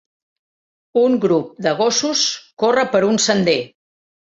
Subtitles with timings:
[1.01, 2.27] Un grup de gossos
[2.67, 3.59] corre per un sender.